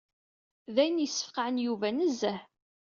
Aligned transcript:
D 0.73 0.75
ayen 0.83 1.03
yessefqɛen 1.03 1.55
Yuba 1.65 1.87
nezzeh. 1.91 2.41